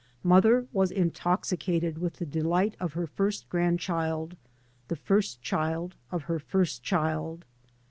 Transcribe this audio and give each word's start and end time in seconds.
Mother 0.23 0.65
was 0.73 0.89
intoxicated 0.89 1.99
with 1.99 2.13
the 2.15 2.25
delight 2.25 2.75
of 2.79 2.93
her 2.93 3.05
first 3.05 3.47
grandchild, 3.49 4.35
the 4.87 4.95
first 4.95 5.43
child 5.43 5.93
of 6.11 6.23
her 6.23 6.39
first 6.39 6.81
child. 6.81 7.45